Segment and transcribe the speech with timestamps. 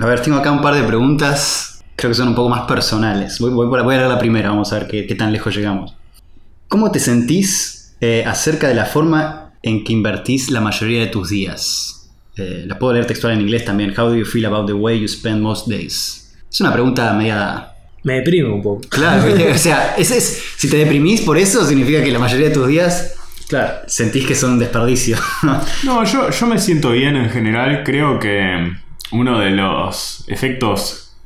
[0.00, 1.82] A ver, tengo acá un par de preguntas.
[1.96, 3.38] Creo que son un poco más personales.
[3.38, 5.94] Voy, voy, voy a leer la primera, vamos a ver qué, qué tan lejos llegamos.
[6.68, 11.28] ¿Cómo te sentís eh, acerca de la forma en que invertís la mayoría de tus
[11.28, 12.10] días?
[12.36, 13.90] Eh, la puedo leer textual en inglés también.
[13.90, 16.32] How do you feel about the way you spend most days?
[16.50, 17.68] Es una pregunta media
[18.02, 18.80] Me deprime un poco.
[18.88, 22.66] Claro, o sea, es, si te deprimís por eso, significa que la mayoría de tus
[22.68, 23.14] días
[23.48, 23.80] Claro.
[23.86, 25.18] sentís que son un desperdicio.
[25.84, 27.82] No, yo, yo me siento bien en general.
[27.84, 28.72] Creo que
[29.12, 31.16] uno de los efectos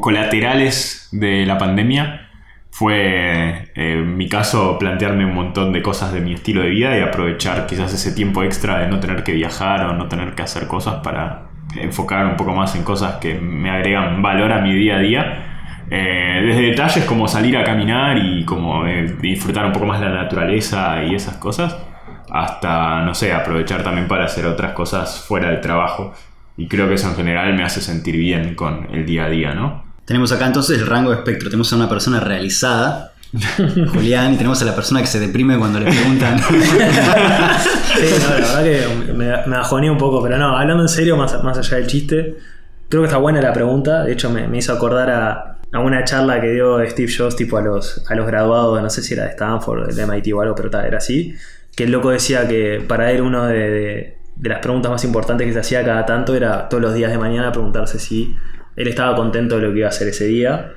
[0.00, 2.28] colaterales de la pandemia
[2.70, 6.98] fue, eh, en mi caso, plantearme un montón de cosas de mi estilo de vida
[6.98, 10.42] y aprovechar quizás ese tiempo extra de no tener que viajar o no tener que
[10.42, 14.74] hacer cosas para enfocar un poco más en cosas que me agregan valor a mi
[14.74, 15.42] día a día.
[15.90, 20.10] Eh, desde detalles como salir a caminar y como eh, disfrutar un poco más la
[20.10, 21.78] naturaleza y esas cosas,
[22.30, 26.12] hasta, no sé, aprovechar también para hacer otras cosas fuera del trabajo.
[26.56, 29.54] Y creo que eso en general me hace sentir bien con el día a día,
[29.54, 29.84] ¿no?
[30.06, 31.50] tenemos acá entonces el rango de espectro.
[31.50, 33.12] Tenemos a una persona realizada,
[33.92, 36.38] Julián, y tenemos a la persona que se deprime cuando le preguntan.
[37.96, 39.26] Sí, no, la verdad que me,
[39.80, 42.36] me un poco, pero no, hablando en serio, más, más allá del chiste,
[42.88, 44.04] creo que está buena la pregunta.
[44.04, 47.56] De hecho, me, me hizo acordar a, a una charla que dio Steve Jobs, tipo
[47.56, 50.54] a los, a los graduados, no sé si era de Stanford, del MIT o algo,
[50.54, 51.34] pero tal, era así.
[51.74, 55.46] Que el loco decía que para él uno de, de- de las preguntas más importantes
[55.46, 58.36] que se hacía cada tanto era todos los días de mañana preguntarse si
[58.76, 60.72] él estaba contento de lo que iba a hacer ese día.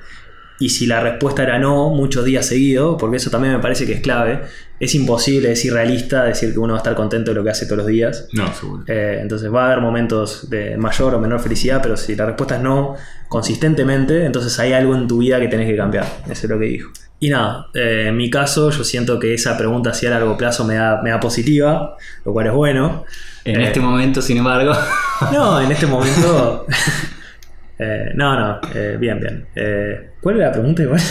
[0.62, 3.94] Y si la respuesta era no, muchos días seguidos, porque eso también me parece que
[3.94, 4.42] es clave,
[4.78, 7.66] es imposible, es irrealista decir que uno va a estar contento de lo que hace
[7.66, 8.28] todos los días.
[8.34, 8.84] No, seguro.
[8.88, 12.58] Eh, entonces va a haber momentos de mayor o menor felicidad, pero si la respuesta
[12.58, 12.96] es no
[13.30, 16.06] consistentemente, entonces hay algo en tu vida que tenés que cambiar.
[16.30, 16.92] Eso es lo que dijo.
[17.22, 20.64] Y nada, eh, en mi caso yo siento que esa pregunta así a largo plazo
[20.66, 23.04] me da, me da positiva, lo cual es bueno.
[23.44, 24.72] en Eh, este momento, sin embargo,
[25.34, 26.66] No, en este momento...
[27.80, 29.46] eh, no, no, eh, bien, bien.
[29.56, 31.02] Eh, ¿Cuál era la pregunta igual?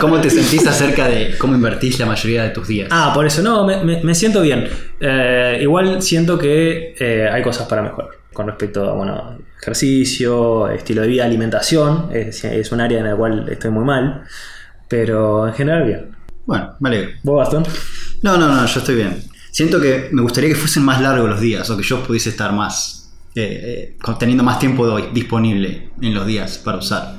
[0.00, 2.88] ¿cómo te sentís acerca de cómo invertís la mayoría de tus días?
[2.90, 4.68] Ah, por eso, no, me, me- me siento bien.
[5.00, 11.08] Eh, igual siento que hay cosas para mejorar con respecto a, bueno, ejercicio, estilo de
[11.08, 12.08] vida, alimentación.
[12.12, 14.22] Es, es un área en la cual estoy muy mal,
[14.92, 16.16] pero en general bien.
[16.44, 17.14] Bueno, vale.
[17.22, 17.64] ¿Vos, Gastón?
[18.20, 19.22] No, no, no, yo estoy bien.
[19.50, 22.52] Siento que me gustaría que fuesen más largos los días o que yo pudiese estar
[22.52, 27.14] más, eh, eh, teniendo más tiempo de hoy disponible en los días para usar.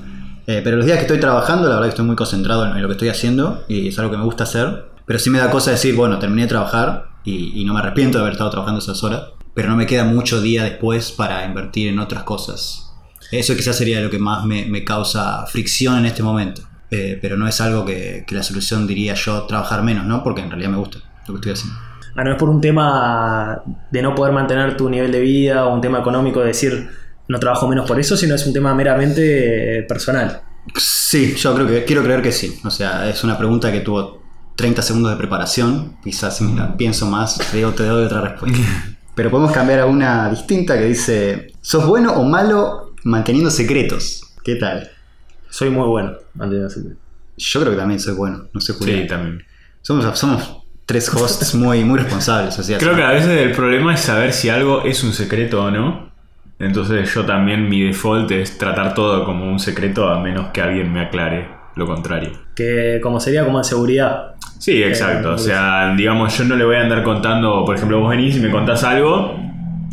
[0.45, 2.81] Eh, pero los días que estoy trabajando, la verdad que estoy muy concentrado en, en
[2.83, 4.85] lo que estoy haciendo y es algo que me gusta hacer.
[5.07, 8.19] Pero sí me da cosa decir, bueno, terminé de trabajar y, y no me arrepiento
[8.19, 9.23] de haber estado trabajando esas horas,
[9.55, 12.93] pero no me queda mucho día después para invertir en otras cosas.
[13.31, 16.61] Eso quizás sería lo que más me, me causa fricción en este momento.
[16.95, 20.23] Eh, pero no es algo que, que la solución diría yo trabajar menos, ¿no?
[20.23, 21.79] Porque en realidad me gusta lo que estoy haciendo.
[22.15, 25.73] Ah, no es por un tema de no poder mantener tu nivel de vida o
[25.73, 26.87] un tema económico de decir
[27.27, 30.41] no trabajo menos por eso, sino es un tema meramente personal.
[30.75, 32.59] Sí, yo creo que quiero creer que sí.
[32.63, 34.21] O sea, es una pregunta que tuvo
[34.55, 35.97] 30 segundos de preparación.
[36.03, 38.59] Quizás si me la pienso más, te, digo- te doy otra respuesta.
[39.15, 44.21] Pero podemos cambiar a una distinta que dice: ¿Sos bueno o malo manteniendo secretos?
[44.43, 44.89] ¿Qué tal?
[45.53, 46.13] Soy muy bueno.
[47.37, 48.45] Yo creo que también soy bueno.
[48.51, 49.01] No sé, Julián.
[49.01, 49.43] Sí, también.
[49.83, 52.57] Somos, somos tres hosts muy, muy responsables.
[52.57, 55.63] O sea, Creo que a veces el problema es saber si algo es un secreto
[55.63, 56.09] o no.
[56.57, 60.91] Entonces yo también mi default es tratar todo como un secreto a menos que alguien
[60.91, 62.31] me aclare lo contrario.
[62.55, 64.33] Que como sería como en seguridad.
[64.57, 65.33] Sí, exacto.
[65.33, 68.37] Eh, o sea, digamos, yo no le voy a andar contando, por ejemplo, vos venís
[68.37, 69.37] y me contás algo,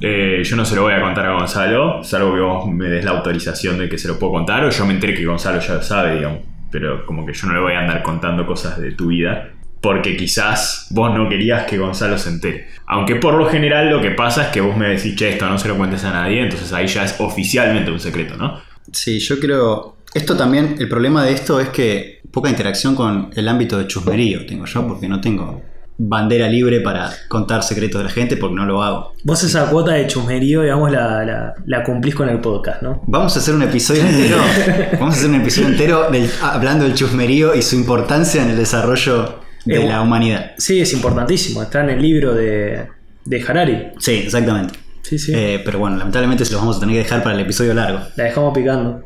[0.00, 3.04] eh, yo no se lo voy a contar a Gonzalo, salvo que vos me des
[3.04, 5.74] la autorización de que se lo puedo contar, o yo me enteré que Gonzalo ya
[5.74, 6.40] lo sabe, digamos.
[6.70, 9.50] Pero como que yo no le voy a andar contando cosas de tu vida,
[9.80, 12.68] porque quizás vos no querías que Gonzalo se entere.
[12.86, 15.58] Aunque por lo general lo que pasa es que vos me decís, che, esto no
[15.58, 18.60] se lo cuentes a nadie, entonces ahí ya es oficialmente un secreto, ¿no?
[18.92, 19.96] Sí, yo creo.
[20.14, 24.46] Esto también, el problema de esto es que poca interacción con el ámbito de chusmerío
[24.46, 25.62] tengo yo, porque no tengo
[26.02, 29.12] bandera libre para contar secretos de la gente, porque no lo hago.
[29.22, 33.02] Vos esa cuota de chusmerío, digamos, la, la, la cumplís con el podcast, ¿no?
[33.06, 34.38] Vamos a hacer un episodio entero.
[34.98, 38.56] vamos a hacer un episodio entero del- hablando del chusmerío y su importancia en el
[38.56, 40.52] desarrollo de Eh, la humanidad.
[40.56, 41.62] Sí, es importantísimo.
[41.62, 42.86] Está en el libro de,
[43.26, 43.88] de Harari.
[43.98, 44.78] Sí, exactamente.
[45.02, 45.32] Sí, sí.
[45.34, 48.00] Eh, pero bueno, lamentablemente se los vamos a tener que dejar para el episodio largo.
[48.16, 49.02] La dejamos picando.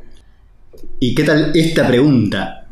[1.01, 2.67] ¿Y qué tal esta pregunta?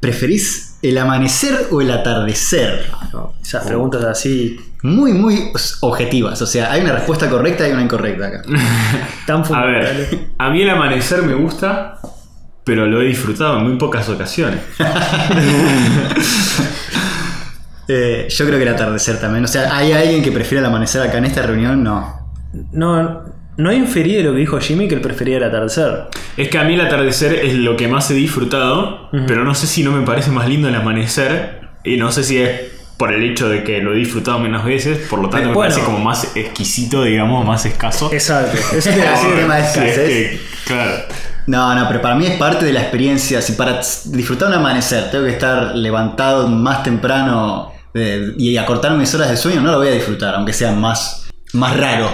[0.00, 2.90] ¿Preferís el amanecer o el atardecer?
[3.12, 6.40] No, esas preguntas así Muy, muy objetivas.
[6.40, 8.42] O sea, hay una respuesta correcta y una incorrecta acá.
[9.26, 11.98] tan A ver, a mí el amanecer me gusta,
[12.64, 14.60] pero lo he disfrutado en muy pocas ocasiones.
[17.90, 19.44] Eh, yo creo que el atardecer también.
[19.44, 21.82] O sea, ¿hay alguien que prefiera el amanecer acá en esta reunión?
[21.82, 22.20] No.
[22.70, 23.24] No,
[23.58, 26.04] No inferí de lo que dijo Jimmy que él prefería el atardecer.
[26.36, 29.66] Es que a mí el atardecer es lo que más he disfrutado, pero no sé
[29.66, 31.60] si no me parece más lindo el amanecer.
[31.84, 32.60] Y no sé si es
[32.96, 35.70] por el hecho de que lo he disfrutado menos veces, por lo tanto me Bueno.
[35.70, 38.10] parece como más exquisito, digamos, más escaso.
[38.12, 38.56] Exacto.
[38.76, 39.34] Eso te decir.
[39.36, 40.08] tema de Sí, es escasez.
[40.08, 40.92] que, claro.
[41.46, 43.40] No, no, pero para mí es parte de la experiencia.
[43.42, 49.12] Si para disfrutar un amanecer tengo que estar levantado más temprano eh, y acortar mis
[49.14, 52.10] horas de sueño, no lo voy a disfrutar, aunque sea más, más raro.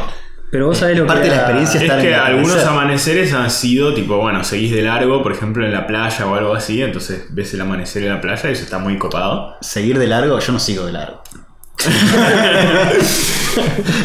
[0.51, 2.65] Pero vos sabés lo Parte que de la experiencia Es estar en que el algunos
[2.65, 6.55] amaneceres han sido tipo, bueno, seguís de largo, por ejemplo en la playa o algo
[6.55, 9.57] así, entonces ves el amanecer en la playa y eso está muy copado.
[9.61, 11.23] Seguir de largo, yo no sigo de largo.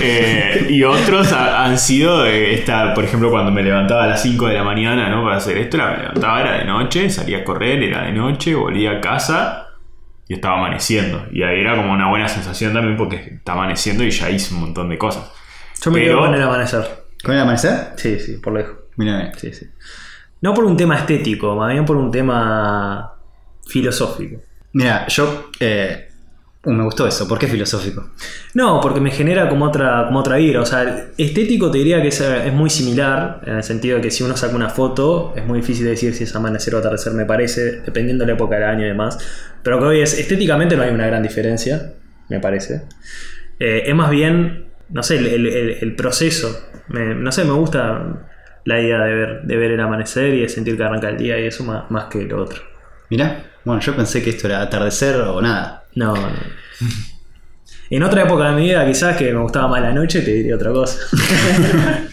[0.01, 4.21] Eh, y otros ha- han sido, eh, esta, por ejemplo, cuando me levantaba a las
[4.21, 5.23] 5 de la mañana, ¿no?
[5.23, 8.91] Para hacer esto, me levantaba, era de noche, salía a correr, era de noche, volvía
[8.91, 9.67] a casa
[10.27, 11.25] y estaba amaneciendo.
[11.31, 14.61] Y ahí era como una buena sensación también porque está amaneciendo y ya hice un
[14.61, 15.31] montón de cosas.
[15.83, 16.87] Yo me Pero- quedo con el amanecer.
[17.23, 17.93] ¿Con el amanecer?
[17.97, 18.75] Sí, sí, por lejos.
[18.97, 19.65] Mira, Sí, sí.
[20.41, 23.13] No por un tema estético, más bien por un tema
[23.67, 24.41] filosófico.
[24.73, 26.07] mira, yo eh,
[26.63, 27.27] uh, me gustó eso.
[27.27, 28.11] ¿Por qué filosófico?
[28.53, 30.61] No, porque me genera como otra, como otra vibra.
[30.61, 34.11] O sea, estético te diría que es, es muy similar, en el sentido de que
[34.11, 37.25] si uno saca una foto, es muy difícil decir si es amanecer o atardecer, me
[37.25, 39.17] parece, dependiendo de la época del año y demás.
[39.61, 41.93] Pero lo que hoy es, estéticamente no hay una gran diferencia,
[42.29, 42.83] me parece.
[43.59, 46.67] Eh, es más bien, no sé, el, el- proceso.
[46.87, 48.25] Me- no sé, me gusta
[48.65, 51.39] la idea de ver, de ver el amanecer y de sentir que arranca el día
[51.39, 52.61] y eso más, más que lo otro.
[53.09, 55.85] Mira, bueno, yo pensé que esto era atardecer o nada.
[55.95, 56.29] No, no.
[57.91, 60.55] En otra época de mi vida, quizás que me gustaba más la noche, te diría
[60.55, 60.99] otra cosa.